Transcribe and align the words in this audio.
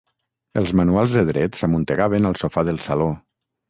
Els 0.61 0.73
manuals 0.79 1.19
de 1.19 1.25
dret 1.29 1.61
s'amuntegaven 1.61 2.33
al 2.33 2.43
sofà 2.45 2.69
del 2.73 2.85
saló. 2.91 3.17